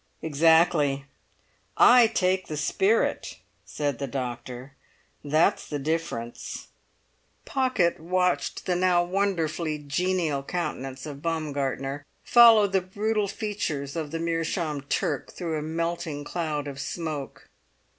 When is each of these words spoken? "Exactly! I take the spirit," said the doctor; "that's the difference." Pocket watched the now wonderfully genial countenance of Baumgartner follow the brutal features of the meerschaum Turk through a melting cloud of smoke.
"Exactly! 0.23 1.05
I 1.77 2.07
take 2.07 2.47
the 2.47 2.57
spirit," 2.57 3.37
said 3.65 3.99
the 3.99 4.07
doctor; 4.07 4.73
"that's 5.23 5.67
the 5.69 5.77
difference." 5.77 6.69
Pocket 7.45 7.99
watched 7.99 8.65
the 8.65 8.75
now 8.75 9.03
wonderfully 9.03 9.77
genial 9.77 10.41
countenance 10.41 11.05
of 11.05 11.21
Baumgartner 11.21 12.03
follow 12.23 12.65
the 12.65 12.81
brutal 12.81 13.27
features 13.27 13.95
of 13.95 14.09
the 14.09 14.17
meerschaum 14.17 14.81
Turk 14.89 15.33
through 15.33 15.59
a 15.59 15.61
melting 15.61 16.23
cloud 16.23 16.67
of 16.67 16.79
smoke. 16.79 17.47